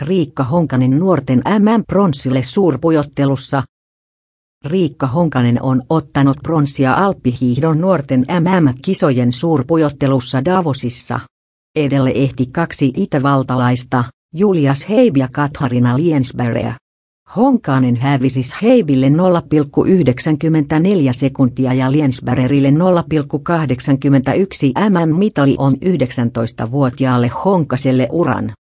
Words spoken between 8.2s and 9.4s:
MM-kisojen